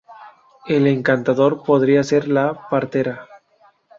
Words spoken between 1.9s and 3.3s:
ser la partera.